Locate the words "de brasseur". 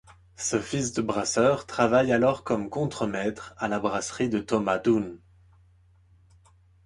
0.93-1.67